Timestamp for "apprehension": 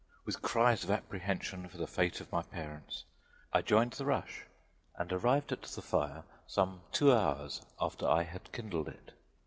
0.89-1.69